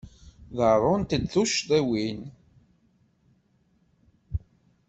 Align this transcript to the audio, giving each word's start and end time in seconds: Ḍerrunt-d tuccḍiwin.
Ḍerrunt-d 0.57 1.23
tuccḍiwin. 1.33 2.21